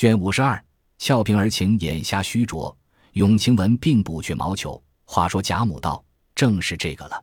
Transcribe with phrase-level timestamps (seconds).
[0.00, 0.64] 卷五十二，
[0.96, 2.74] 俏平儿情眼瞎虚拙，
[3.12, 4.82] 永晴雯并补却毛球。
[5.04, 6.02] 话说贾母道
[6.34, 7.22] ：“正是这个了。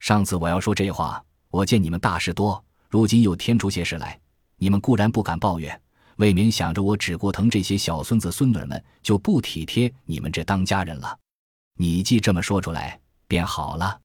[0.00, 4.18] 上次我要说这话，我见你们大事多，如今又添出些事来，
[4.56, 5.80] 你们固然不敢抱怨，
[6.16, 11.16] 未免想着我只顾疼这些小孙子孙女们，就不体贴你们这当家人了。
[11.76, 13.96] 你既这么说出来，便好了。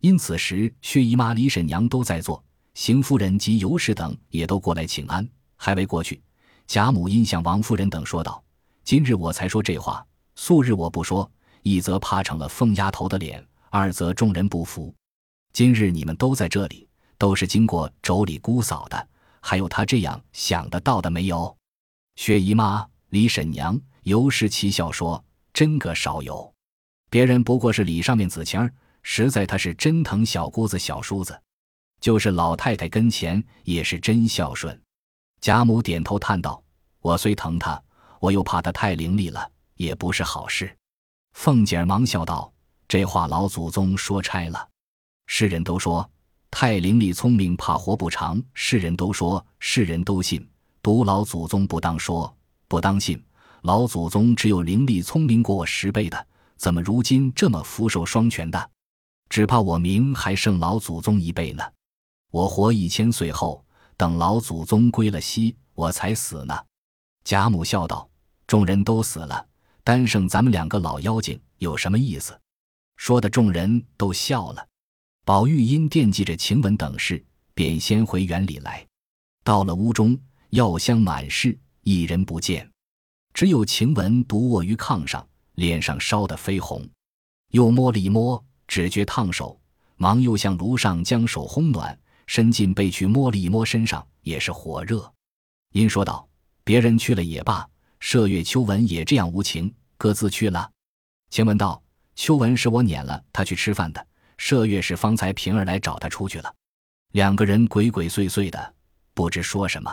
[0.00, 2.42] 因此时，薛姨妈、李婶娘都在座，
[2.72, 6.22] 邢夫人及尤氏等也都过来请安，还未过去。
[6.70, 8.40] 贾母因向王夫人等说道
[8.86, 10.06] ：“今日我才说这话，
[10.36, 11.28] 素日我不说。”
[11.62, 14.94] 一则怕成了疯丫头的脸，二则众人不服。
[15.52, 16.88] 今日你们都在这里，
[17.18, 19.08] 都是经过妯娌姑嫂的，
[19.40, 21.56] 还有他这样想得到的没有？
[22.14, 26.54] 薛姨妈、李婶娘、尤氏齐笑说：“真个少有，
[27.10, 31.36] 别人不过是礼上面子情儿，实在他是真疼小姑子、小叔子，
[32.00, 34.80] 就是老太太跟前也是真孝顺。”
[35.40, 36.62] 贾母点头叹道
[37.00, 37.82] ：“我虽疼他，
[38.20, 40.76] 我又怕他太伶俐了，也不是好事。”
[41.32, 42.52] 凤姐儿忙笑道
[42.86, 44.68] ：“这话老祖宗说差了。
[45.26, 46.08] 世人都说
[46.50, 50.46] 太伶俐聪明怕活不长，世人都说，世人都信，
[50.82, 52.36] 独老祖宗不当说，
[52.68, 53.22] 不当信。
[53.62, 58.70] 老祖宗只有伶俐聪明过我十倍的，怎么如今这么福寿双全的？
[59.30, 61.62] 只怕我命还胜老祖宗一倍呢。
[62.30, 63.64] 我活一千岁后，
[64.00, 66.58] 等老祖宗归了西，我才死呢。”
[67.22, 68.08] 贾母笑道
[68.48, 69.46] ：“众人都死了。”
[69.84, 72.38] 单剩咱们两个老妖精有什么意思？
[72.96, 74.66] 说的众人都笑了。
[75.26, 78.86] 宝玉因惦记着晴雯等事，便先回园里来。
[79.44, 82.66] 到了屋中，药香满室，一人不见，
[83.34, 86.88] 只有晴雯独卧于炕上，脸上烧得绯红。
[87.50, 89.60] 又摸了一摸，只觉烫手，
[89.96, 91.98] 忙又向炉上将手烘暖，
[92.30, 95.12] 伸进被去摸了一摸身上，也是火热。
[95.72, 96.28] 因说道
[96.62, 97.68] ：“别人去了也罢。”
[98.00, 100.70] 麝月、秋纹也这样无情，各自去了。
[101.30, 101.82] 晴雯道
[102.14, 104.06] ：“秋纹是我撵了他去吃饭的，
[104.38, 106.54] 麝月是方才平儿来找他出去了。
[107.14, 108.74] 两个人鬼鬼祟祟的，
[109.12, 109.92] 不知说什么。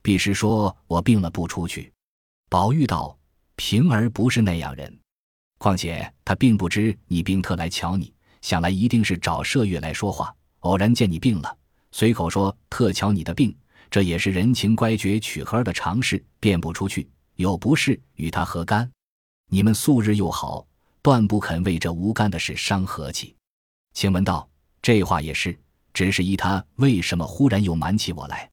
[0.00, 1.92] 彼时说我病了不出去。”
[2.48, 3.18] 宝玉道
[3.56, 4.96] ：“平儿不是那样人，
[5.58, 10.32] 况且他并不知你病，特来瞧你，想来一定是找麝月来说话。
[10.60, 11.58] 偶然见你病了，
[11.96, 13.56] 随口说特瞧你的病，
[13.88, 18.90] 这也是人情乖觉取和的常事，便不出去。”有不是与他何干？
[19.48, 20.66] 你们素日又好，
[21.02, 23.36] 断不肯为这无干的事伤和气。
[23.92, 24.48] 晴雯道
[24.82, 25.56] ：“这话也是，
[25.92, 28.50] 只是依他为什么忽然又瞒起我来。”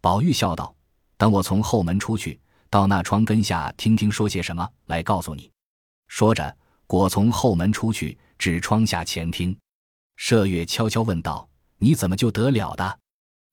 [0.00, 0.74] 宝玉笑道
[1.18, 2.40] ：“等我从后门出去，
[2.70, 5.50] 到那窗根下听听说些什么，来告诉你。”
[6.08, 6.56] 说着，
[6.86, 9.54] 果从后门出去，指窗下前听。
[10.18, 11.46] 麝月悄悄问道
[11.78, 12.98] ：“你怎么就得了的？”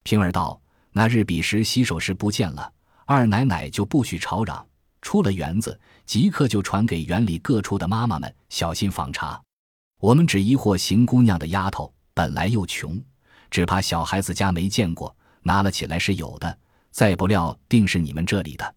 [0.04, 2.72] 平儿道：“那日彼时洗手时不见了。”
[3.08, 4.68] 二奶奶就不许吵嚷，
[5.02, 9.40] 出了园子，即刻就传给园里各处的妈妈们小心访查。
[10.00, 13.00] 我们只疑惑邢姑娘的丫头本来又穷，
[13.52, 16.58] 只怕小孩子家没见过，拿了起来是有的。
[16.90, 18.76] 再不料定是你们这里的。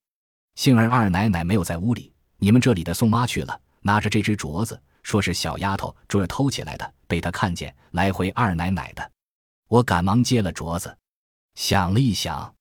[0.56, 9.10] 幸而二奶奶没有在屋里，你们这里的宋妈去了，拿着这只镯子，说是小丫头珠儿偷起来的，被她看见，来回二奶奶的。
[9.68, 10.96] 我赶忙接了镯子，
[11.54, 12.54] 想了一想。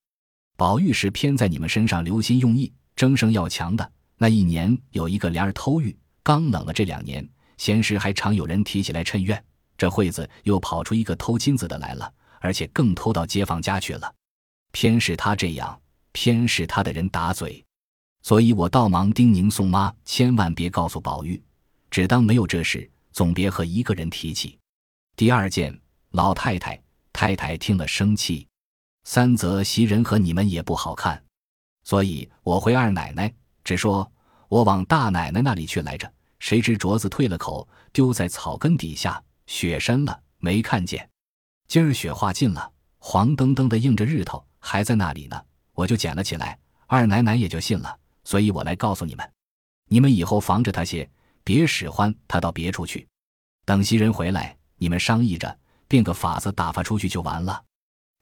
[0.56, 3.92] 宝玉是偏在你们身上留心用意，争胜要强的。
[4.16, 7.26] 那一年有一个莲儿偷玉，刚冷了这两年，
[7.56, 9.42] 闲时还常有人提起来趁怨。
[9.76, 14.12] 这会子又跑出一个偷金子的来了，而且更偷到街坊家去了。
[14.72, 15.80] 偏是他这样，
[16.12, 17.64] 偏是他的人打嘴，
[18.22, 21.40] 所以我倒忙叮咛宋妈，千万别告诉宝玉，
[21.90, 24.58] 只当没有这事，总别和一个人提起。
[25.16, 25.80] 第二件，
[26.10, 26.78] 老太太
[27.20, 28.46] 太太听了生气。
[29.02, 31.20] 三则袭人和你们也不好看，
[31.82, 33.34] 所以我回二奶奶，
[33.64, 34.08] 只说
[34.48, 36.08] 我往大奶奶那里去来着。
[36.38, 41.10] 谁知镯子退了口，丢在草根底下，雪深了，没看见。
[41.66, 45.42] 今儿雪化尽了，黄澄澄的映着日头，还在那里呢，
[45.72, 46.56] 我就捡了起来。
[46.86, 49.28] 二奶奶也就信了，所以我来告诉你们，
[49.88, 51.10] 你们以后防着他些，
[51.42, 53.08] 别使唤他到别处去。
[53.64, 55.58] 等袭人回来，你们商议着，
[55.88, 57.64] 变个法子打发出去就完了。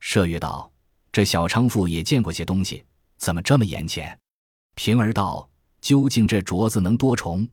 [0.00, 0.70] 麝月道
[1.12, 2.84] ：“这小娼妇也见过些东西，
[3.18, 4.18] 怎么这么眼浅？”
[4.76, 5.48] 平儿道
[5.82, 7.46] ：“究竟这镯子能多重？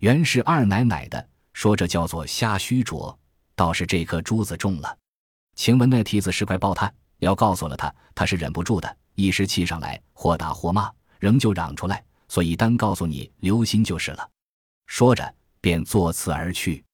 [0.00, 3.16] 原是二奶奶的，说这叫做虾须镯，
[3.54, 4.98] 倒是这颗珠子重了。”
[5.56, 14.30] 晴雯那蹄子是块爆炭，要告诉了他，他是忍不住的，一时气上来，或打或骂，仍旧嚷出来，所以单告诉你，留心就是了。
[14.86, 16.84] 说着，便作辞而去。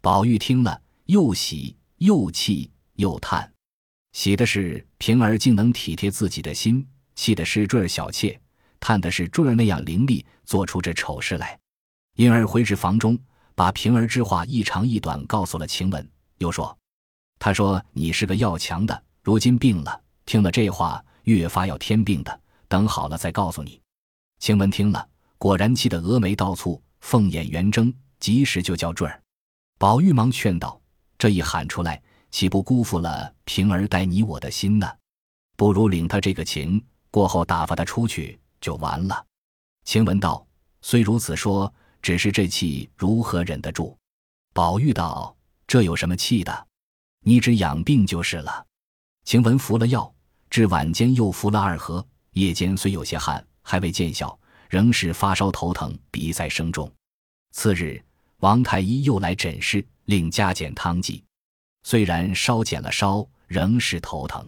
[0.00, 3.52] 宝玉听了，又喜又气又叹。
[4.12, 8.40] 喜的是平儿竟能体贴自己的心，气的是坠儿小妾，
[8.80, 11.58] 叹的是坠儿那样伶俐，做出这丑事来。
[12.16, 13.18] 因而回至房中，
[13.54, 16.08] 把平儿之话一长一短告诉了晴雯，
[16.38, 16.76] 又说
[17.38, 22.40] ：“他说你是个要强的，如今病了，听了这话，越发要添病的。
[22.68, 23.78] 等好了再告诉你。”
[24.40, 25.06] 晴雯听了，
[25.36, 29.20] 果然气得峨眉倒蹙，凤眼圆睁，及时就叫坠儿。
[29.78, 30.80] 宝玉忙劝道
[31.18, 34.90] ：“这一喊出来，岂不辜负了平儿待你我的心呢？
[35.56, 39.24] 不如领他这个情，过后打发他出去就完了。”
[39.84, 40.46] 晴雯道
[40.82, 41.72] ：“虽如此说。”
[42.02, 43.98] 只是这气如何忍得住？
[44.54, 45.36] 宝玉道
[45.66, 46.66] ：“这有什么气的？
[47.24, 48.64] 你只养病就是了。”
[49.26, 50.14] 晴雯服了药，
[50.48, 52.06] 至晚间又服了二合。
[52.34, 54.38] 夜间虽有些汗，还未见效，
[54.68, 56.88] 仍是发烧头疼，鼻塞声重。
[57.50, 58.00] 次日，
[58.40, 61.24] 王太医又来诊视，令加减汤剂。
[61.84, 64.46] 虽然稍减了烧，仍是头疼。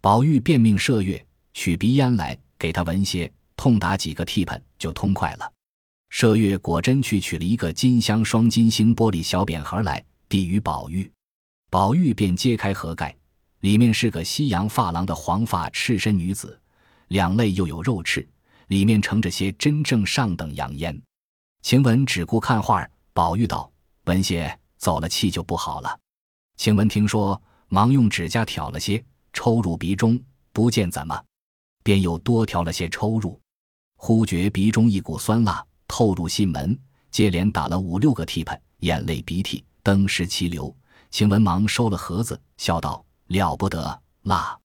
[0.00, 5.52] 宝玉便命麝月取鼻烟来，给他闻些，痛打几个嚏喷，就痛快了。
[6.12, 11.10] 麝月果真去取了一个金镶双金星玻璃小扁盒来，递与宝玉。
[11.68, 13.14] 宝玉便揭开盒盖，
[13.60, 16.58] 里面是个西洋发廊的黄发赤身女子，
[17.08, 18.26] 两肋又有肉翅，
[18.68, 21.02] 里面盛着些真正上等洋烟。
[21.62, 23.72] 晴雯只顾看画儿，宝玉道
[24.04, 25.98] ：“文些走了气就不好了。”
[26.58, 29.02] 晴雯听说，忙用指甲挑了些，
[29.32, 30.22] 抽入鼻中，
[30.52, 31.18] 不见怎么，
[31.82, 33.40] 便又多挑了些抽入，
[33.96, 35.64] 忽觉鼻中一股酸辣。
[35.88, 36.78] 透入心门，
[37.10, 40.76] 接连打了五六个嚏喷，眼泪鼻涕登时齐流。
[41.10, 44.58] 晴雯忙收了盒子，笑道：“了不得，辣！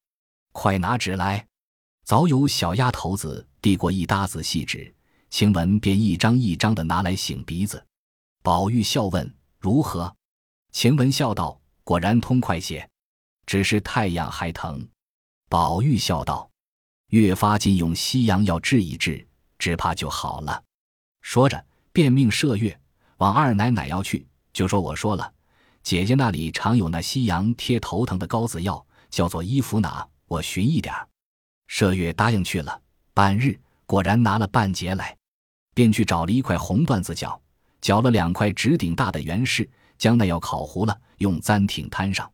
[0.51, 1.47] 快拿纸来。”
[2.03, 4.93] 早有小丫头子递过一沓子细纸，
[5.29, 7.81] 晴雯便一张一张的拿来擤鼻子。
[8.43, 10.15] 宝玉笑问：“如何？”
[10.71, 12.87] 晴雯笑道：“果然通快些，
[13.45, 14.87] 只是太阳还疼。”
[15.47, 16.49] 宝玉笑道
[17.09, 19.27] ：“越发尽用西洋药治一治，
[19.59, 20.63] 只怕就好了。”
[21.21, 22.79] 说着，便命麝月
[23.17, 25.31] 往二奶奶要去，就说：“我说了，
[25.83, 30.93] 姐姐那里常有那西洋贴头疼的膏子药，叫做伊芙娜，我寻一点。”
[31.69, 32.81] 麝月答应去了。
[33.13, 35.15] 半日，果然拿了半截来，
[35.75, 37.39] 便去找了一块红缎子绞，
[37.81, 39.67] 绞了两块直顶大的圆柿，
[39.97, 42.31] 将那药烤糊了，用簪挺摊上。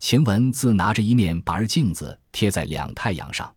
[0.00, 3.54] 晴雯自拿着一面板镜子贴在两太阳上。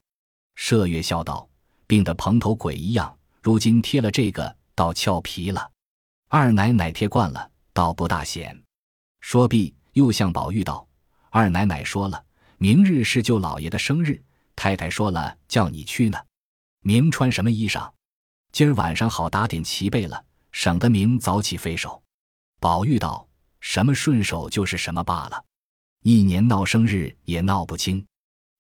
[0.56, 1.48] 麝月笑道
[1.88, 5.70] ：“病得蓬头鬼一样，如今贴了这个。”倒俏皮了，
[6.30, 8.60] 二奶奶贴惯了，倒不大显。
[9.22, 10.88] 说毕，又向宝玉道
[11.30, 12.26] ：“二奶奶说了，
[12.58, 14.20] 明日是舅老爷的生日，
[14.56, 16.18] 太太说了叫你去呢。
[16.82, 17.88] 明穿什么衣裳？
[18.52, 22.02] 今儿晚上好打点齐备了，省得明早起费手。”
[22.62, 23.28] 宝玉道
[23.60, 25.44] ：“什么顺手就是什么罢了，
[26.04, 28.06] 一年闹生日也闹不清。”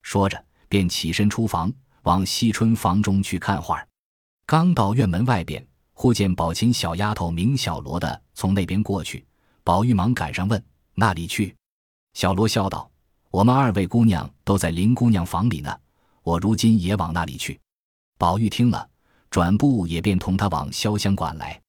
[0.03, 3.81] 说着，便起身出房，往惜春房中去看画。
[4.45, 5.65] 刚到院门外边。
[5.95, 9.23] 忽见宝琴小丫头明小罗的从那边过去，
[9.63, 10.61] 宝玉忙赶上问
[10.95, 11.55] ：“那里去？”
[12.13, 12.89] 小罗笑道
[13.29, 15.79] ：“我们二位姑娘都在林姑娘房里呢，
[16.23, 17.61] 我如今也往那里去。”
[18.17, 18.89] 宝玉听了，
[19.29, 21.61] 转步也便同他往潇湘馆来。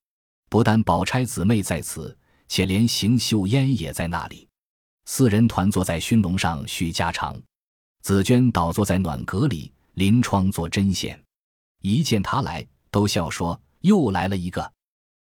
[0.55, 2.17] 不但宝钗姊妹在此，
[2.47, 4.49] 且连邢岫烟也在那里。
[5.05, 7.37] 四人团坐在熏笼上叙家常，
[8.03, 11.21] 紫娟倒坐在暖阁里临窗做针线。
[11.81, 13.61] 一见他来，都笑说。
[13.81, 14.73] 又来了一个，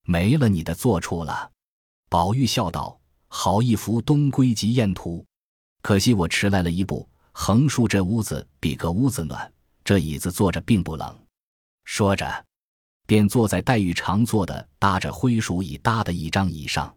[0.03, 1.49] 没了你的坐处了。
[2.09, 2.99] 宝玉笑道
[3.31, 5.25] ：“好一幅东归集宴图，
[5.81, 7.09] 可惜我迟来了一步。
[7.31, 9.53] 横竖这屋子比个屋子暖，
[9.85, 11.17] 这椅子坐着并不冷。”
[11.87, 12.45] 说着，
[13.11, 16.95] 便坐在黛玉常坐的搭着灰鼠椅搭的一张椅上。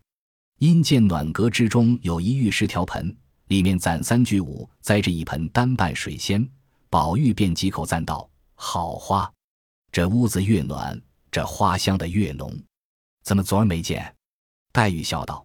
[0.60, 3.18] 因见暖阁之中有一玉石条盆，
[3.48, 6.48] 里面攒三句五，栽着一盆单瓣水仙。
[6.88, 9.28] 宝玉便几口赞道：“好花！
[9.92, 11.02] 这屋子越暖。”
[11.32, 12.56] 这花香的越浓，
[13.24, 14.16] 怎么昨儿没见？
[14.72, 15.44] 黛玉笑道：“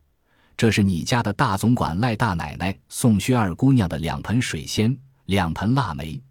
[0.54, 4.94] 这是你家的大总管赖大奶奶送薛二姑娘的两盆水仙，
[5.24, 6.22] 两盆腊梅。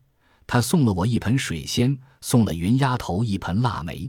[0.45, 4.07] 她送了我一盆水仙，送了云丫头一盆腊梅。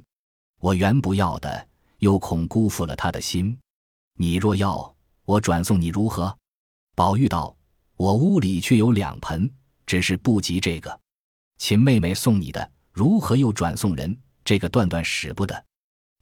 [0.59, 3.57] 我原不要的，又恐辜负了他的心。
[4.15, 6.37] 你若要，我转送你如何？”
[6.97, 7.57] 宝玉道
[7.97, 9.49] ：“我屋里却有两盆，
[9.87, 11.01] 只是不及这个。
[11.59, 15.63] 秦妹妹送你的，如何又转送人？”这个断断使不得，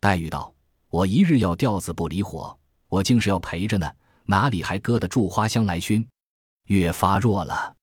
[0.00, 0.52] 黛玉道
[0.90, 3.88] ：“我一日要吊子不离火，我竟是要陪着呢，
[4.24, 6.04] 哪里还搁得住花香来熏？
[6.64, 7.76] 越发弱了。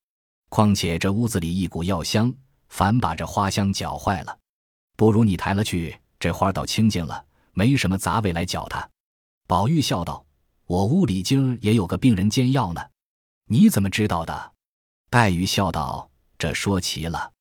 [0.50, 2.34] 况且这屋子里一股药香，
[2.68, 4.38] 反把这花香搅坏了。
[4.98, 8.90] 不如你抬了去，这花倒清净了，没什么杂味来搅它。”
[9.46, 10.26] 宝玉笑道
[10.68, 12.82] ：“我屋里今儿也有个病人煎药呢，
[13.48, 14.54] 你怎么知道的？”
[15.12, 17.34] 黛玉笑道：“这说齐了，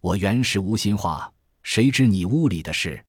[0.00, 3.04] 我原是无心话。”谁知你屋里的事？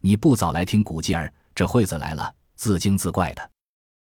[0.00, 3.48] 你不早来听古劲儿，这惠子来了，自惊自怪的。”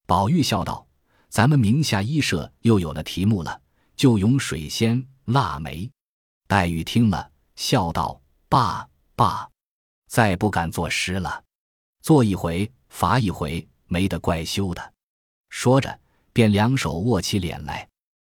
[0.08, 0.88] 宝玉笑道
[1.30, 3.62] ：“咱们名下医社又有了题目了，
[3.96, 5.88] 就咏水仙、腊梅。”
[6.50, 9.48] 黛玉听了，笑道：“罢罢，
[10.14, 11.44] 再不敢作诗了。
[12.04, 14.94] 做一回罚一回，没得怪羞的。”
[15.50, 16.00] 说着，
[16.32, 17.90] 便两手握起脸来。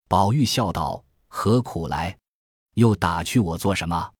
[0.08, 2.16] 宝玉笑道：“何苦来？
[2.76, 4.10] 又打趣我做什么？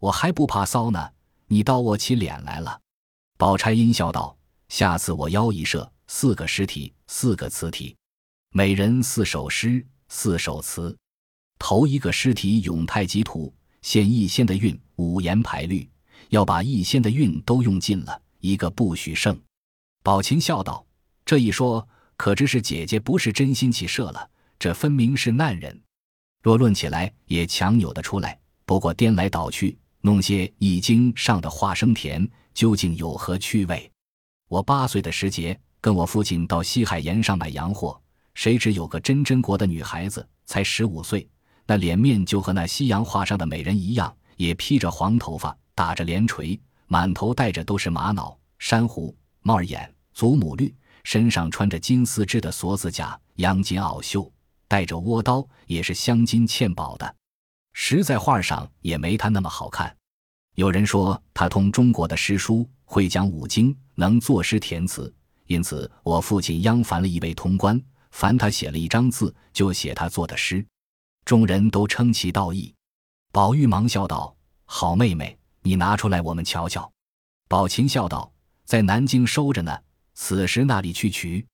[0.00, 1.10] 我还不怕骚呢。
[1.46, 2.80] 你倒握起脸来了。”
[3.36, 4.34] 宝钗阴笑道
[4.70, 7.94] ：“下次我邀一社，四个诗体，四个词体，
[8.48, 10.96] 每人四首诗，四首词。
[11.58, 13.48] 头一个诗体《咏太极图》，
[13.82, 15.86] 现一仙的韵，五言排律，
[16.34, 19.40] 要把一仙的运都用尽了，一个不许剩。”
[20.02, 20.84] 宝琴笑道
[21.24, 21.86] ：“这一说，
[22.16, 25.80] 可知是姐姐不是真心起社了？”这分明是难人，
[26.42, 28.38] 若论起来也强扭得出来。
[28.64, 33.90] 不过颠来倒去，弄些易经上的化生田，究竟有何趣味？
[34.48, 38.00] 我八岁的时节，跟我父亲到西海沿上买洋货，
[38.34, 41.28] 谁知有个真真国的女孩子，才十五岁，
[41.66, 54.30] 那脸面就和那西洋画上的美人一样，也披着黄头发，打着连锤，满头戴着都是玛瑙、珊瑚、帽儿眼、祖母绿，身上穿着金丝织的锁子甲，羊锦袄袖。
[54.66, 57.14] 带着倭刀，也是镶金嵌宝的，
[57.74, 59.94] 实在画上也没他那么好看。
[60.56, 65.14] 有人说他通中国的诗书，会讲五经，能作诗填词，
[65.46, 70.64] 因此我父亲央烦了一位通关，凡他写了一张字，就写他做的诗。
[71.24, 72.74] 众人都称其道义。
[73.30, 76.88] 宝玉忙笑道：“好妹妹，你拿出来我们瞧瞧。”
[77.48, 78.32] 宝琴笑道
[78.64, 79.76] ：“在南京收着呢，
[80.14, 81.44] 此时那里去取？”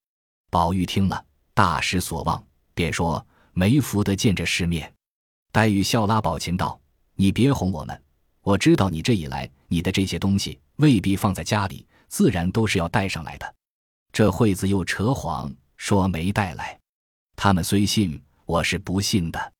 [0.51, 1.25] 宝玉听了，
[1.55, 2.45] 大失所望。
[2.75, 4.91] 便说没福得见这世面，
[5.53, 6.81] 黛玉笑拉宝琴道
[7.15, 8.03] ：“你别哄我们，
[8.43, 13.55] 我知道你这一来，你的这些东西未必放在家里，自然都是要带上来的。
[14.13, 16.79] 这惠子又扯谎说没带来，
[17.37, 19.53] 他们虽信，我是不信的。”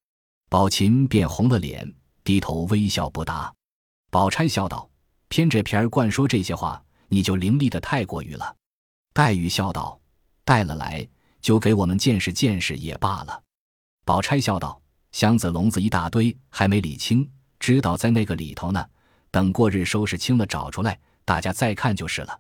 [0.49, 1.93] 宝琴便红了脸，
[2.25, 3.53] 低头微笑不答。
[4.11, 4.91] 宝钗笑道
[5.29, 8.57] ：“偏这片儿惯说这些话，你就伶俐的太过于了。”
[9.15, 9.99] 黛玉笑道
[10.45, 11.09] ：“带了来。”
[11.41, 13.43] 就给我们见识见识也罢了。
[14.05, 14.79] 宝钗笑道
[15.11, 17.27] ：“箱子笼子一大堆，还没理清，
[17.59, 18.87] 知道在那个里头呢。
[19.31, 22.39] 等过日收拾清了，找出来，大家再看就是了。”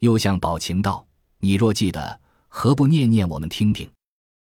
[0.00, 1.06] 又向宝琴道
[1.38, 3.86] ：“你若记得，何不念念我们听听？”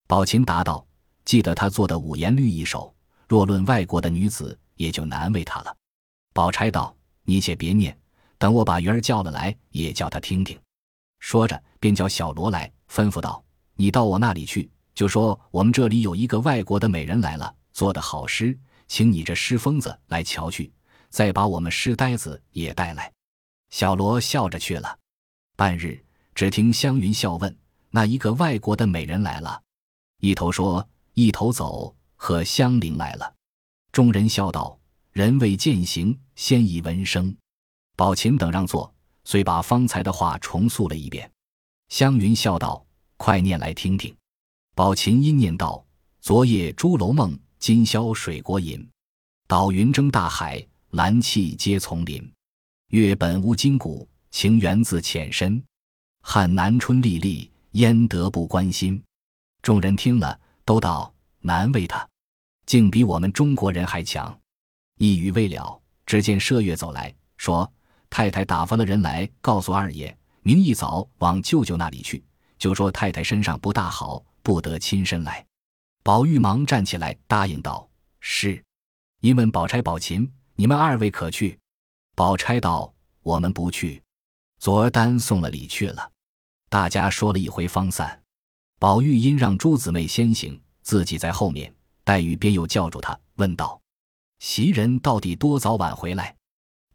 [0.07, 0.87] 宝琴答道
[1.25, 2.95] ：“记得他做的五言律一首。
[3.27, 5.75] 若论外国的女子，也就难为他了。”
[6.37, 7.99] 宝钗道：“你且别念，
[8.37, 10.61] 等我把云儿叫了来，也叫他听听。”
[11.19, 13.43] 说着，便叫小罗来，吩咐道。
[13.75, 18.55] 你到我那里去，就说我们这里有一个外国的美人来了，做的好诗，
[18.87, 20.71] 请你这诗疯子来瞧去，
[21.09, 23.11] 再把我们诗呆子也带来。
[23.71, 24.99] 小罗笑着去了。
[25.57, 27.57] 半日，只听湘云笑问
[27.89, 29.63] ：“那一个外国的美人来了？”
[30.21, 33.35] 一头说，一头走，和香菱来了。
[33.91, 34.79] 众人笑道
[35.17, 37.35] ：“人未见形，先已闻声。”
[37.97, 38.95] 宝琴等让座，
[39.25, 41.31] 遂把方才的话重述了一遍。
[41.89, 42.85] 湘云笑道。
[43.17, 44.15] 快念来听听。
[44.75, 45.83] 宝琴因念道
[46.21, 48.87] ：“昨夜朱楼梦，今宵水国饮。
[49.49, 52.31] 岛云争大海，蓝气接丛林。
[52.89, 55.65] 月本无筋骨，情源自浅深。
[56.21, 59.03] 汉南春历历，焉得不关心？”
[59.63, 62.07] 众人听了，都道难为他，
[62.67, 64.39] 竟比我们中国人还强。
[64.99, 67.71] 一语未了，只见麝月走来说
[68.09, 72.25] ：“太太打发了人来告诉二爷，明一早往舅舅那里去。”
[72.59, 75.45] 就说太太身上不大好，不得亲身来。
[76.03, 77.87] 宝玉忙站起来答应道
[78.21, 78.65] ：“是。”
[79.21, 81.59] 因问宝钗、宝琴：“你们二位可去？”
[82.17, 84.03] 宝钗道：“我们不去，
[84.59, 86.11] 昨儿单送了礼去了。”
[86.71, 88.23] 大家说了一回方散。
[88.79, 91.71] 宝玉因让诸姊妹先行，自己在后面。
[92.05, 93.79] 黛玉便又叫住他，问道
[94.47, 96.37] ：“袭人到底多早晚回来？”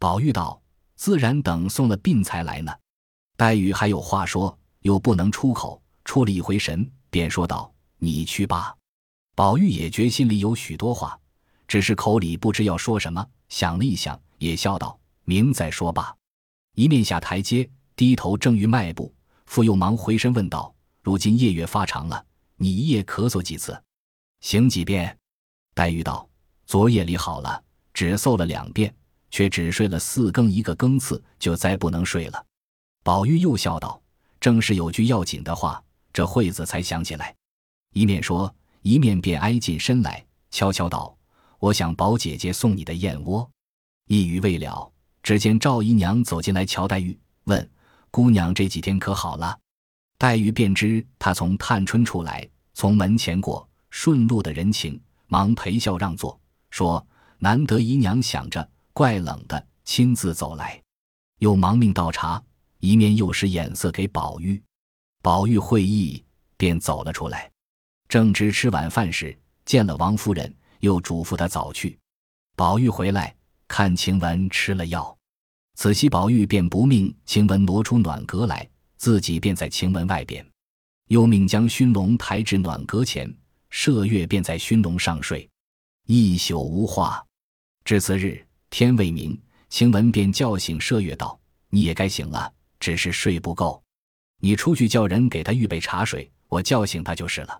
[0.00, 0.62] 宝玉道
[0.96, 2.72] ：“自然等送了病才来呢。”
[3.36, 4.58] 黛玉还有话说。
[4.80, 8.76] 又不能出口，出了一回神，便说道：“你去吧。”
[9.36, 11.16] 宝玉也觉心里有许多话，
[11.68, 16.16] 只是口里不知要说什么，想了一想，也笑道：“明再说吧。”
[16.74, 19.14] 一面下台阶，低头正欲迈步，
[19.46, 23.80] 复又忙回身问道：“如今夜月发长了，你一夜咳嗽几次？
[24.40, 25.16] 醒几遍？”
[25.74, 26.28] 黛玉道
[26.72, 27.62] ：“昨夜里好了，
[27.92, 28.94] 只嗽了两遍，
[29.30, 32.46] 却只睡了四更一个更次，就再不能睡了。”
[33.04, 34.00] 宝玉又笑道。
[34.40, 37.36] 正是有句要紧的话，这惠子才想起来，
[37.92, 38.50] 一面说，
[38.80, 41.14] 一面便挨近身来，悄悄道
[41.60, 43.46] ：“我想宝姐姐送你的燕窝。”
[44.08, 44.90] 一语未了，
[45.22, 47.14] 只见赵姨娘走进来瞧黛玉，
[47.44, 47.70] 问
[48.10, 49.58] ：“姑娘这几天可好了？”
[50.16, 56.40] 黛玉便知她从探春处来，从门前过，顺路的人情，忙陪笑让座，
[56.72, 57.06] 说
[57.38, 60.82] ：“难得姨娘想着，怪冷的，亲自走来。”
[61.38, 62.42] 又忙命倒茶，
[62.78, 64.60] 一面又使眼色给宝玉。
[65.20, 66.24] 宝玉会意，
[66.56, 67.50] 便走了出来。
[68.08, 71.98] 正值吃晚饭时，见了王夫人，又嘱咐她早去。
[72.56, 73.36] 宝玉回来，
[73.68, 75.14] 看晴雯吃了药，
[75.74, 80.46] 此夕宝玉便不命晴雯挪出暖阁来，自己便在晴雯外边，
[81.08, 83.30] 又命将熏笼抬至暖阁前，
[83.70, 85.46] 麝月便在熏笼上睡，
[86.06, 87.24] 一宿无话。
[87.84, 89.40] 至次日天未明。
[89.68, 91.40] 晴雯便叫醒麝月道
[91.70, 93.82] ：“你也该醒了，只是睡不够。
[94.38, 97.58] 你出去叫人给他预备茶水，我叫醒他就是了。”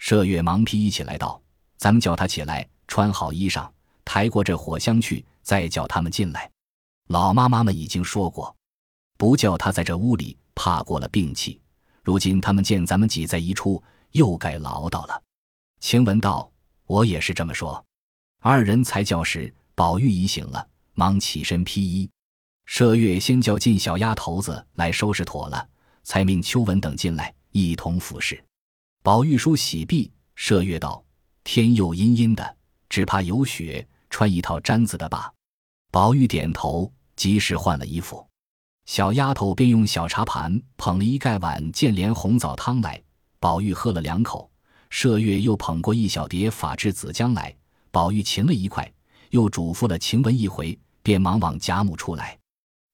[0.00, 1.42] 麝月忙披衣起来道
[1.76, 3.70] ：“咱们叫他起来，穿好衣裳，
[4.02, 6.50] 抬过这火香去，再叫他们进来。
[7.08, 8.56] 老妈妈们已经说过，
[9.18, 11.60] 不叫他在这屋里，怕过了病气。
[12.02, 15.22] 如今他们见咱们挤在一处，又该唠叨了。”
[15.80, 16.50] 晴雯道
[16.92, 17.82] ：“我也是这么说。”
[18.40, 20.68] 二人才叫时，宝玉已醒了。
[20.94, 22.10] 忙起身披衣，
[22.68, 25.66] 麝月先叫进小丫头子来收拾妥了，
[26.02, 28.44] 才命秋纹等进来一同服侍。
[29.02, 31.02] 宝玉梳洗毕，麝月道
[31.44, 32.56] ：“天又阴阴的，
[32.90, 35.32] 只怕有雪，穿一套毡子的吧。”
[35.90, 38.28] 宝玉点头，及时换了衣服。
[38.84, 43.02] 小丫头便用小茶盘捧了一盖碗见莲红枣汤来，
[43.40, 44.50] 宝玉喝了两口。
[44.92, 47.52] 麝月又捧过一小碟法制子浆来，
[47.90, 48.92] 宝玉噙了一块。
[49.30, 52.38] 又嘱咐了晴雯一回，便忙往贾母处来。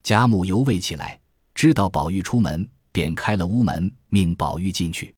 [0.05, 1.19] 贾母犹未起来，
[1.53, 5.13] 知道宝玉出门，便开了屋门，命宝玉进去。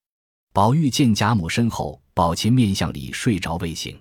[0.55, 4.01] 宝玉见贾母身后，宝琴面向里睡着未醒。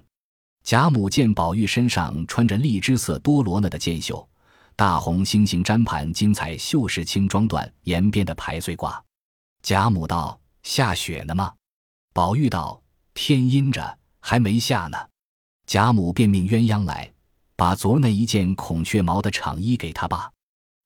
[0.63, 4.25] 贾母见宝玉身上穿着荔枝色多罗呢的箭袖，
[4.77, 8.97] 大红星星砧盘金彩绣饰青装缎沿边的排穗褂。
[9.61, 11.51] 贾母道：“下雪呢吗？”
[12.19, 12.83] 宝玉道
[13.15, 14.97] ：“天阴着，还没下呢。”
[15.65, 17.09] 贾母便命鸳鸯来，
[17.55, 20.29] 把昨儿那一件孔雀毛的氅衣给他吧。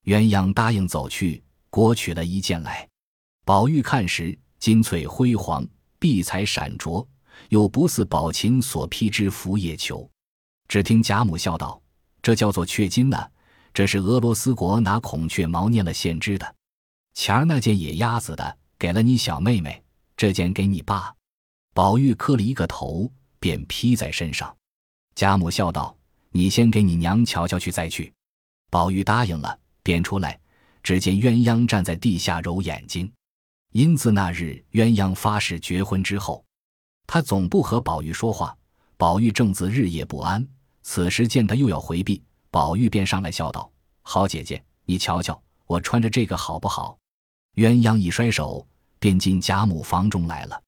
[0.04, 2.88] 鸳鸯答应走去，果取了一件来。
[3.46, 5.66] 宝玉看时，金翠辉煌，
[5.98, 7.04] 碧彩闪灼，
[7.50, 10.08] 又不似宝琴所披之拂叶裘。
[10.68, 11.82] 只听贾母笑道
[12.22, 13.18] ：“这叫做雀金呢，
[13.74, 16.56] 这是俄罗斯国拿孔雀毛念了线织的。
[17.16, 19.84] 前儿那件野鸭子的，给了你小妹妹，
[20.16, 21.12] 这件给你爸。”
[21.74, 24.56] 宝玉磕了一个头，便披在身上。
[25.16, 25.96] 贾母笑道
[26.30, 28.14] ：“你先给你娘瞧瞧去，再去。”
[28.70, 30.40] 宝玉答应了，便出来，
[30.84, 33.12] 只见鸳鸯站在地下揉眼睛。
[33.72, 36.46] 因自那日鸳鸯发誓绝婚之后，
[37.08, 38.56] 他总不和宝玉说话。
[38.96, 40.48] 宝玉正自日夜不安，
[40.84, 43.70] 此时见他又要回避，宝玉便上来笑道
[44.04, 46.98] ：“好姐姐，你瞧瞧我穿着这个好不好？”
[47.58, 48.66] 鸳鸯一甩手，
[49.00, 50.63] 便进贾母房中来了。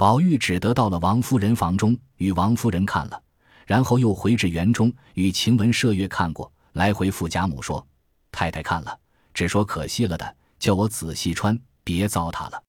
[0.00, 3.22] 宝玉只得到了王夫人房中，与王夫人看了。
[3.66, 7.86] 然后又回至园中，与晴雯、麝月看过来，回复贾母说
[8.32, 8.98] ：“太太看了，
[9.34, 12.62] 只说可惜了的，叫我仔细穿，别糟蹋了。”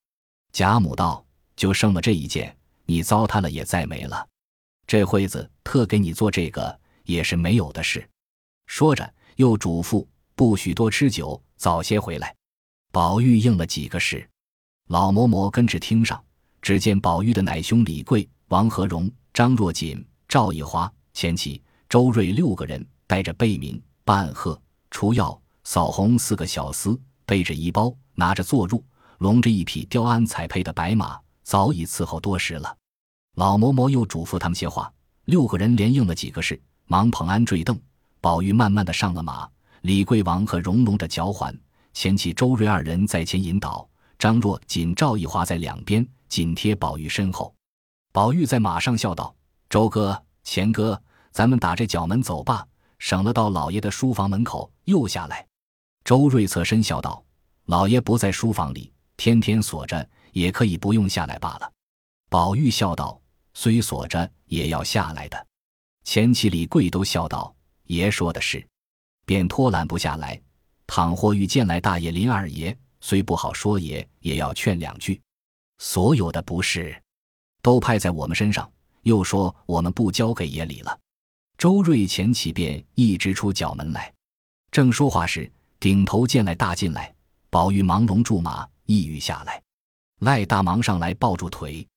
[0.51, 4.27] 贾母道：“就剩了这一件，你糟蹋了也再没了。
[4.85, 8.05] 这会子特给你做这个，也是没有的事。”
[8.67, 12.35] 说着，又嘱咐不许多吃酒，早些回来。
[12.91, 14.29] 宝玉应了几个事，
[14.89, 16.21] 老嬷嬷跟着听上，
[16.61, 20.03] 只见宝玉的奶兄李贵、王和荣、张若锦。
[20.27, 24.57] 赵一花、钱琦、周瑞六个人带着贝明、半鹤、
[24.89, 28.81] 除药、扫红四个小厮，背着一包，拿着坐褥，
[29.17, 32.77] 笼着一匹雕鞍彩配的白马，早已伺候多时了。
[33.35, 34.89] 老嬷嬷又嘱咐他们些话，
[35.25, 37.77] 六个人连应了几个事，忙捧鞍坠镫。
[38.21, 39.45] 宝玉慢慢的上了马，
[39.81, 41.53] 李贵王和荣龙的脚环，
[41.91, 43.85] 钱琦、周瑞二人在前引导，
[44.17, 47.53] 张若锦、赵一花在两边紧贴宝玉身后。
[48.13, 49.35] 宝玉在马上笑道。
[49.69, 52.65] 周哥、钱哥，咱们打这角门走吧，
[52.99, 55.45] 省了到老爷的书房门口又下来。
[56.05, 57.21] 周瑞侧身笑道
[57.67, 61.69] ：“老爷不在书房里，天天锁着，也可以不用下来罢了。”
[62.31, 63.21] 宝玉笑道
[63.53, 65.47] ：“虽锁着，也要下来的。”
[66.05, 67.53] 钱七里贵都笑道
[67.87, 68.65] ：“爷说的是。”
[69.27, 70.41] 便拖懒不下来。
[70.87, 75.21] 倘或遇见来大爷、林二爷，虽不好说爷，也要劝两句。
[75.83, 76.95] 所有的不是，
[77.63, 78.71] 都派在我们身上。
[79.01, 80.95] 又说：“我们不交给爷里了。”
[81.57, 84.13] 周瑞前起便一直出角门来，
[84.69, 87.11] 正说话时，顶头见来大进来，
[87.49, 89.59] 宝玉忙龙住马，一语下来。
[90.19, 91.87] 赖大忙上来抱住腿，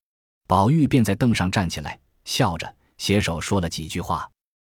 [0.46, 4.26] 宝玉便在凳上站起来，笑着携手说了几句话。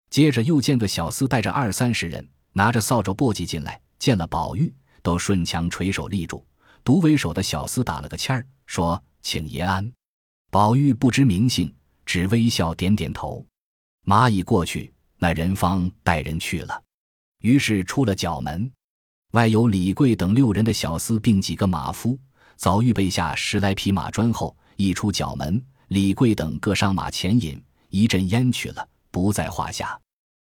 [0.10, 6.44] 接着又见个小厮带着二三十人，拿着扫帚簸箕进来，见了宝玉，都顺墙垂手立住。
[6.84, 9.92] 独为首的小厮打了个签儿，说：“请爷安。”
[10.52, 11.74] 宝玉不知名姓，
[12.06, 13.46] 只微笑点点头。
[14.06, 16.82] 蚂蚁过去，那人方带人去了。
[17.42, 18.72] 于是出了角门，
[19.32, 22.18] 外有李贵等六人的小厮，并几个马夫，
[22.56, 30.00] 早预备下十来匹马砖后，一出角门，李贵等各上马前引，一阵烟去了，不在话下。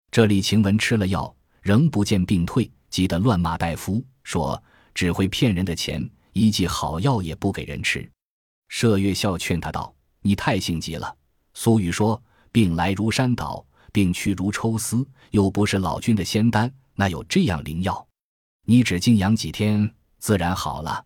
[0.10, 4.62] 这李晴雯吃了药，仍不见病退，急得乱骂大夫，说
[4.94, 6.10] 只会骗人的钱。
[6.38, 8.08] 一剂好药也不给人吃，
[8.70, 11.18] 麝月笑劝他道：“你太性急了。
[11.56, 12.22] 俗语说，
[12.52, 18.08] 病来如山倒，病去如抽丝，又不是老君的仙丹，哪有这样灵药？
[18.66, 21.04] 你只静养几天，自然好了。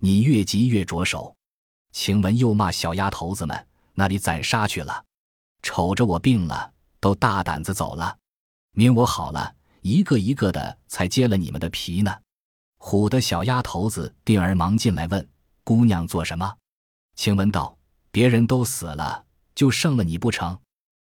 [0.00, 1.36] 你越急越着手。”
[1.92, 5.04] 晴雯又骂小丫头子们：“那里攒杀去了？
[5.62, 8.18] 瞅着我病了，都大胆子走了。
[8.72, 12.12] 免我好了，一个一个的才揭了你们的皮呢。”
[12.84, 15.26] 唬得小丫头子定儿忙进来问
[15.64, 16.54] ：“姑娘做什么？”
[17.16, 17.74] 晴雯道
[18.12, 20.60] ：“别人都死了，就剩了你不成？”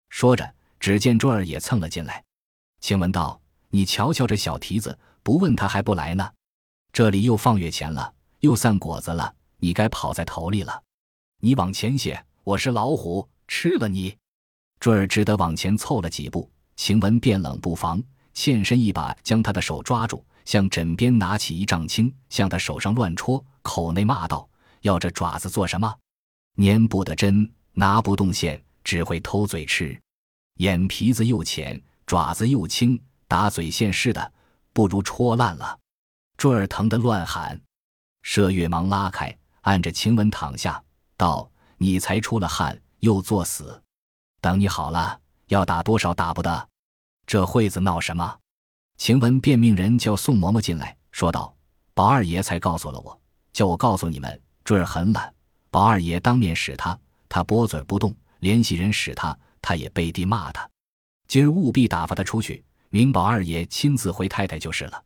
[0.08, 2.24] 说着，只见坠儿也蹭了进来。
[2.80, 6.32] 晴雯道：“你瞧瞧这小蹄子，不问他还不来呢。
[6.94, 10.82] 这里又放月钱了，又散果子了，你该跑在头里了。
[11.42, 14.16] 你往前些，我是老虎，吃了你。”
[14.80, 18.02] 坠儿只得往前凑了几步，晴雯便冷不防，
[18.34, 20.26] 欠身一把将他的手抓住。
[20.46, 24.48] 向枕边拿起一丈青，向他手上乱戳，口内骂道
[24.82, 25.94] ：“要这爪子做什么？
[26.58, 30.00] 粘不得针，拿不动线，只会偷嘴吃。
[30.58, 34.34] 眼皮子又浅，爪子又轻，打嘴线似的，
[34.72, 35.78] 不如戳烂了。”
[36.38, 37.60] 坠儿疼得乱喊。
[38.24, 40.82] 麝月忙拉开，按着晴雯躺下，
[41.18, 43.82] 道：“你才出了汗，又作死，
[44.42, 46.70] 等你好了，要打多少打不得。
[47.26, 48.38] 这会子闹什么？”
[48.98, 51.54] 晴雯便命人叫宋嬷嬷进来，说道
[51.94, 53.20] ：“宝二爷才告诉了我，
[53.52, 55.34] 叫我告诉你们，坠儿很懒。
[55.70, 60.68] 宝二爷当面使他，他拨嘴不动；联系人使他，他也背地骂他。
[61.28, 65.04] 今儿务必打发他出去，明宝二爷亲自回太太就是了。”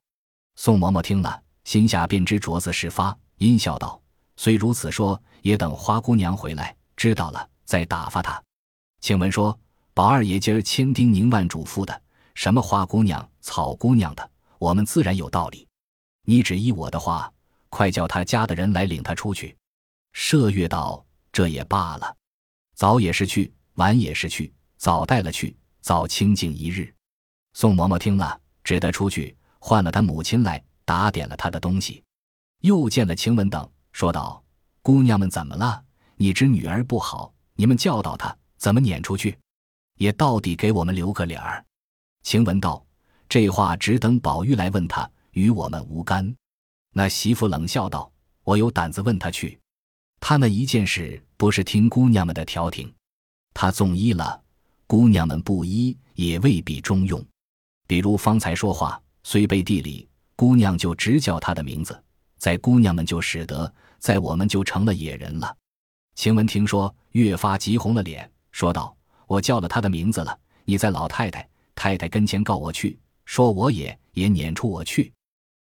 [0.56, 4.00] 宋嬷嬷听了，心下便知镯子事发，阴笑道
[4.38, 8.42] ：“虽如此说，也等花姑娘回来，知道了再打发他。”
[9.02, 9.58] 晴雯说
[9.96, 12.02] ：“宝二爷今儿千叮咛万嘱咐的。”
[12.36, 15.68] 什么花姑娘、草姑娘的，我们自然有道理。
[16.24, 17.32] 你只依我的话，
[17.70, 19.56] 快叫他家的人来领他出去。
[20.14, 22.16] 麝月道：“这也罢了，
[22.76, 26.94] 早也是去，晚也是去，早带了去，早清静一日。”
[27.54, 32.04] 宋嬷嬷听了，只得出去唤了他母亲来，打点了他的东西，
[32.62, 34.44] 又见了晴雯等，说道
[34.82, 35.84] ：“姑娘们怎么了？
[36.16, 39.38] 你知女儿不好，你们教导她，怎么撵出去？
[39.96, 41.64] 也到底给我们留个脸儿。”
[42.24, 42.86] 晴雯道
[43.30, 46.36] ：“这话只等宝玉来问他，与我们无干。”
[46.92, 48.12] 那媳妇冷笑道
[48.44, 49.58] ：“我有胆子问他去。
[50.20, 52.92] 他那一件事，不是听姑娘们的调停。
[53.54, 54.42] 他纵依了，
[54.88, 57.24] 姑娘们不依，也未必中用。
[57.86, 62.04] 比如方才说话，虽背地里，姑娘就直叫他的名字，
[62.40, 65.56] 在姑娘们就使得，在我们就成了野人了。”
[66.16, 75.14] 晴雯听说，越发急红了脸，说道：“我叫了他的名字了，你在老太太。”太太跟前告我去，说我也也撵出我去。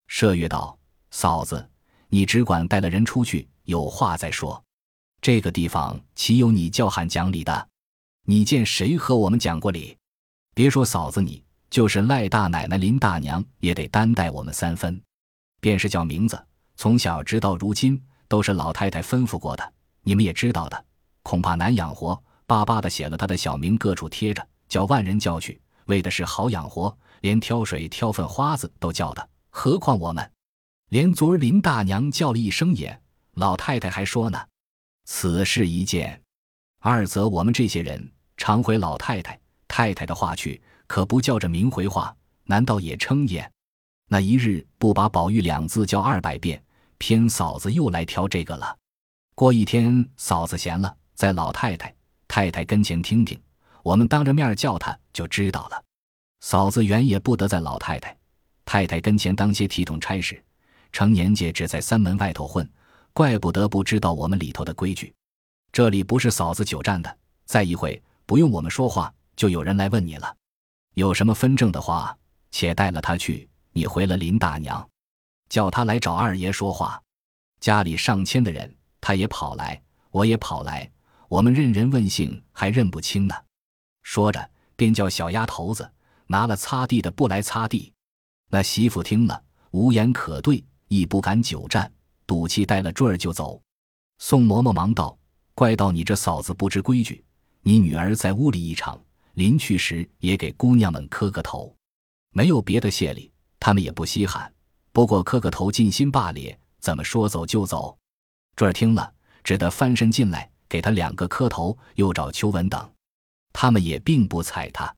[0.09, 0.79] 麝月道
[1.11, 1.69] ：“嫂子，
[2.09, 4.63] 你只管带了人出去，有话再说。
[5.21, 7.69] 这个地方岂有你叫喊讲理的？
[8.23, 9.97] 你见谁和我们讲过理？
[10.55, 15.03] 别说嫂子你，就是赖大奶奶、林大娘也得担待我们三分。
[15.61, 16.41] 便是叫名字，
[16.77, 20.85] 从小直到如今，都是老太太吩咐过的，你们也知道的。
[21.25, 26.97] 恐怕难养活，巴巴的写了他的小名，各处贴着，叫万人叫去。”为的是好养活，
[27.27, 30.31] 连挑水挑粪花子都叫的，何况我们？
[30.91, 32.97] 连昨儿林大娘叫了一声也，
[33.35, 34.41] 老太太还说呢。
[35.07, 36.23] 此事一件，
[36.79, 39.37] 二则我们这些人常回老太太、
[39.67, 43.51] 太太的话去，可不叫着名回话，难道也称也？
[44.09, 46.63] 那一日不把宝玉两字叫二百遍，
[46.99, 48.77] 偏嫂子又来挑这个了。
[49.35, 51.93] 过一天嫂子闲了，在老太太、
[52.29, 53.37] 太太跟前听听。
[53.83, 55.83] 我们当着面叫他，就知道了。
[56.41, 58.17] 嫂子原也不得在老太太、
[58.65, 60.43] 太太跟前当些体统差事，
[60.93, 62.69] 成年界只在三门外头混，
[63.13, 65.13] 怪不得不知道我们里头的规矩。
[65.73, 70.35] 这里不是嫂子久站的，再一会不用我们说话，就有人来问你了。
[70.95, 72.17] 有什么分证的话，
[72.51, 73.49] 且带了他去。
[73.73, 74.89] 你回了林大娘，
[75.51, 77.03] 叫他来找二爷说话。
[77.61, 80.91] 家里上千的人，他也跑来，我也跑来，
[81.29, 83.35] 我们认人问姓还认不清呢。
[84.03, 85.91] 说着，便叫小丫头子
[86.27, 87.93] 拿了擦地的布来擦地。
[88.49, 91.91] 那媳妇听了，无言可对，亦不敢久站，
[92.27, 93.61] 赌气带了坠儿就走。
[94.19, 95.19] 宋嬷嬷忙道
[95.55, 97.25] ：“怪到你这嫂子不知规矩，
[97.63, 98.99] 你女儿在屋里一场，
[99.35, 101.75] 临去时也给姑娘们磕个头，
[102.33, 104.53] 没有别的谢礼，他们也不稀罕。
[104.93, 107.99] 不过磕个头尽心罢咧，怎么说走就走？”
[108.57, 109.13] 坠儿听了，
[109.45, 112.91] 只得翻身进来，给他两个磕头，又找秋文等，
[113.53, 114.95] 他们也并不睬他。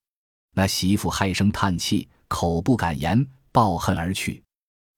[0.58, 4.42] 那媳妇唉声叹气，口不敢言，抱恨而去。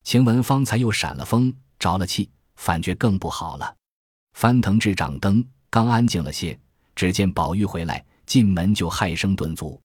[0.03, 3.77] 晴雯方才又闪了风，着了气，反觉更不好了。
[4.33, 6.59] 翻腾至掌灯，刚安静了些，
[6.94, 9.79] 只见宝玉回来，进门就害声顿足。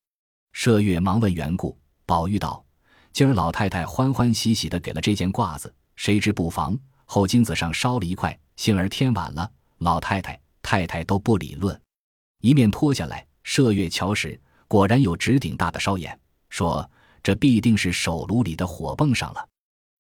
[0.53, 2.63] 麝月忙问缘故，宝玉道
[3.11, 11.77] ：“今儿老太太欢欢喜喜的给了这件褂子，谁知不妨，后金子上烧了一块，幸而天晚了，老太太、太太都不理论。
[12.39, 16.89] 一面脱下来，麝月瞧时。”果然有直顶大的烧眼，说
[17.21, 19.47] ：“这必定是手炉里的火蹦上了。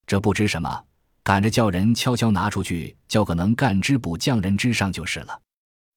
[0.07, 0.83] 这不知什么，
[1.23, 5.39] 赶着叫人悄悄拿出去，叫个能干织补匠人之上就是了。”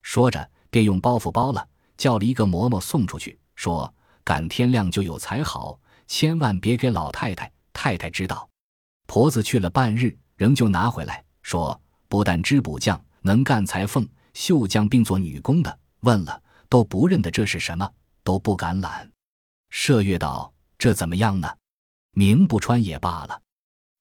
[0.02, 3.92] 说着，便用包袱包了，叫了一个嬷嬷送出去，说
[4.24, 8.48] ：“赶天亮就有才好，千万别给老太太、太太知道。”
[9.06, 11.78] 婆子去了半日，仍旧拿回来，说
[12.08, 17.90] ：“不但织补匠能干裁缝、绣匠，并做女工的，问了都不认得这是什么。”
[18.28, 19.10] 都不敢揽。
[19.72, 21.48] 麝月道：“这怎么样呢？
[22.10, 23.40] 明不穿也罢了。”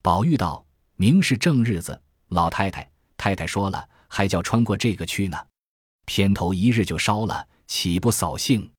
[0.04, 0.66] 宝玉道
[1.00, 5.38] ：“明是正日子，老太太、太太说了，还叫穿过这个去呢。
[6.04, 8.70] 偏头一日就烧了，岂不扫兴？”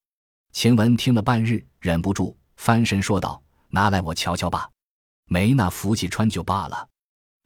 [0.53, 4.71] 晴雯听了半日，忍不住翻身说道：“拿来我瞧瞧吧，
[5.31, 6.87] 没那福气穿就罢了。”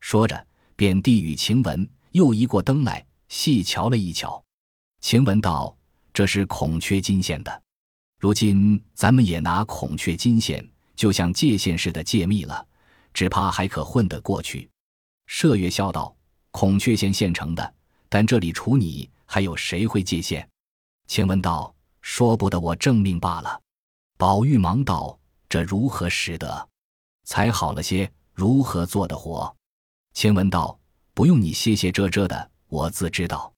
[0.02, 4.44] 说着，便递与晴雯，又移过灯来细瞧了一瞧。
[4.98, 5.76] 晴雯道
[6.12, 7.62] ：“这是孔雀金线的。”
[8.22, 12.64] 如今咱们也拿孔雀金线，就像借线似的借密了，
[13.12, 14.70] 只怕还可混得过去。
[15.28, 16.14] 麝月笑道
[16.52, 17.74] ：“孔雀线现成的，
[18.08, 20.48] 但这里除你，还有谁会借线？”
[21.08, 23.60] 晴雯道：“说不得我正命罢了。”
[24.16, 25.18] 宝玉忙道
[25.50, 26.68] ：“这如何使得？
[27.24, 29.52] 才好了些，如何做的活？”
[30.14, 30.78] 晴雯道
[31.12, 33.52] ：“不用你歇歇遮遮的，我自知道。”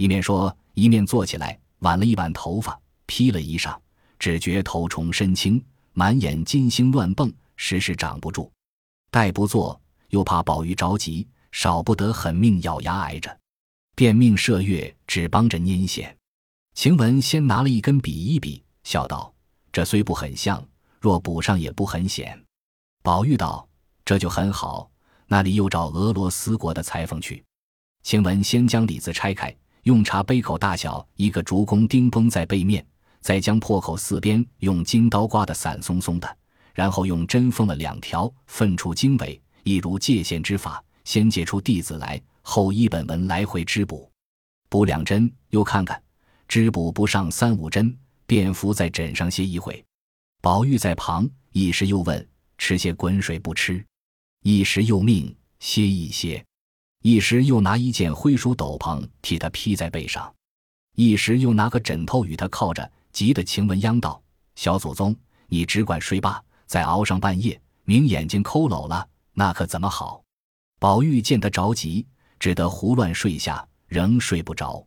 [0.00, 3.78] 一面说，一面坐起来，挽了一挽头发，披了衣裳。
[4.18, 8.50] 只觉头重身轻，满眼金星乱蹦，时时长不住。
[9.10, 13.38] 待不做，又怕宝玉着急，少不得狠命咬牙挨着，
[13.94, 16.14] 便命麝月只帮着拈线。
[16.74, 19.32] 晴雯先拿了一根比一比，笑道
[19.72, 20.64] ：“这虽不很像，
[21.00, 22.40] 若补上也不很显。”
[23.02, 23.68] 宝玉道
[24.04, 24.90] ：“这就很好，
[25.26, 27.44] 那里又找俄罗斯国的裁缝去？”
[28.04, 32.86] 晴雯先将里子拆开，用茶杯口大小一个竹弓钉绷在背面。
[33.20, 36.36] 再将破口四边用金刀刮得散松松的，
[36.74, 40.82] 然后用针缝了两条，分出经纬，一如界线之法。
[41.04, 44.10] 先借出弟子来，后依本文来回织补，
[44.68, 45.98] 补两针，又看看，
[46.46, 49.82] 织补不上三五针，便伏在枕上歇一会。
[50.42, 52.28] 宝玉在旁，一时又问
[52.58, 53.82] ：“吃些滚水不吃？”
[54.44, 56.44] 一时又命歇一歇，
[57.02, 60.30] 一时又拿一件灰鼠斗篷替他披在背上，
[60.94, 62.92] 一时又拿个枕头与他靠着。
[63.18, 64.22] 急得晴雯央道
[64.54, 65.12] ：“小祖宗，
[65.48, 70.22] 你只管睡吧，再熬上半夜，明眼睛抠搂了，那可怎么好？”
[70.78, 72.06] 宝玉见他着急，
[72.38, 74.86] 只得胡乱睡下，仍睡不着。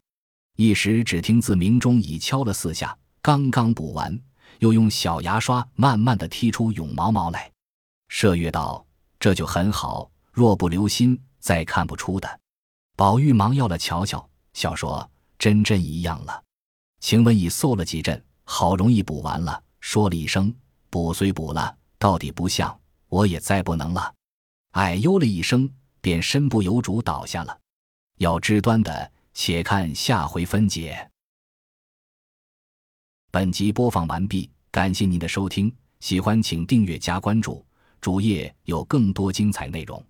[0.56, 4.17] 一时只听自鸣钟已敲了四下，刚刚补完，
[4.60, 7.52] 又用小牙刷慢慢的剔出绒毛毛来。
[8.10, 8.86] 麝月道
[9.20, 12.39] ：“这就很好，若不留心，再看不出的。”
[12.96, 16.41] 宝玉忙要了瞧瞧，笑说：“真真一样了。”
[17.02, 20.54] 晴雯已搜了几阵，好容易补完了，说了一声
[20.90, 24.14] ：“补虽补了，到底不像，我也再不能了。”
[24.72, 27.60] 哎呦了一声，便身不由主倒下了。
[28.20, 31.10] 要知端的，且看下回分解。
[33.32, 37.66] 本集播放完毕，感谢您的收听，喜欢请订阅加关注，
[38.00, 40.06] 主页有更多精彩内容。